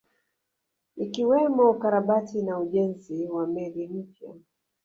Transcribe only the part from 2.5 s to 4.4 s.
ujenzi wa meli mpya